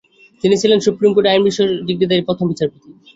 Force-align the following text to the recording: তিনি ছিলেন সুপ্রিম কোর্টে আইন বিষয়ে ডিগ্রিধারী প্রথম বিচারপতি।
তিনি 0.43 0.55
ছিলেন 0.61 0.79
সুপ্রিম 0.85 1.11
কোর্টে 1.13 1.31
আইন 1.31 1.41
বিষয়ে 1.49 1.69
ডিগ্রিধারী 1.87 2.23
প্রথম 2.27 2.45
বিচারপতি। 2.51 2.89